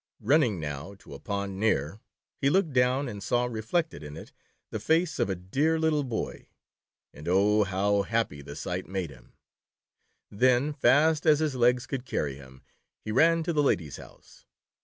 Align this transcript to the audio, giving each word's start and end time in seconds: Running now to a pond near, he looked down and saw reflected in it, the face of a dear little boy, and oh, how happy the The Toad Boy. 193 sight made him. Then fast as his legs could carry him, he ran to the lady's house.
Running 0.19 0.59
now 0.59 0.95
to 0.95 1.13
a 1.13 1.19
pond 1.19 1.59
near, 1.59 1.99
he 2.39 2.49
looked 2.49 2.73
down 2.73 3.07
and 3.07 3.21
saw 3.21 3.45
reflected 3.45 4.01
in 4.01 4.17
it, 4.17 4.31
the 4.71 4.79
face 4.79 5.19
of 5.19 5.29
a 5.29 5.35
dear 5.35 5.77
little 5.77 6.03
boy, 6.03 6.47
and 7.13 7.27
oh, 7.27 7.61
how 7.65 8.01
happy 8.01 8.41
the 8.41 8.53
The 8.55 8.55
Toad 8.55 8.63
Boy. 8.63 8.69
193 8.87 9.07
sight 9.07 9.09
made 9.11 9.11
him. 9.11 9.33
Then 10.31 10.73
fast 10.73 11.27
as 11.27 11.37
his 11.37 11.53
legs 11.53 11.85
could 11.85 12.05
carry 12.07 12.33
him, 12.33 12.63
he 13.05 13.11
ran 13.11 13.43
to 13.43 13.53
the 13.53 13.61
lady's 13.61 13.97
house. 13.97 14.43